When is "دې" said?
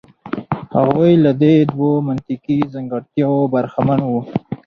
1.41-1.55